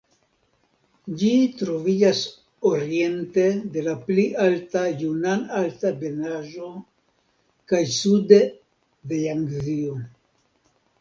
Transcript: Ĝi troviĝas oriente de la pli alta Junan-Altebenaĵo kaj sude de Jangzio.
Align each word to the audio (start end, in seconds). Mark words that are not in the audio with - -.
Ĝi 1.21 1.33
troviĝas 1.59 2.21
oriente 2.69 3.45
de 3.75 3.85
la 3.89 3.95
pli 4.09 4.27
alta 4.47 4.83
Junan-Altebenaĵo 5.03 6.73
kaj 7.75 7.87
sude 8.03 8.45
de 9.13 9.25
Jangzio. 9.31 10.05